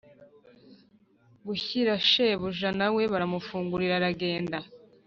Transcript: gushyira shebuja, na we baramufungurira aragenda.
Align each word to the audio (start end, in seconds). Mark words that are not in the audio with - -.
gushyira 1.47 1.93
shebuja, 2.09 2.69
na 2.79 2.87
we 2.95 3.01
baramufungurira 3.11 3.93
aragenda. 3.99 4.57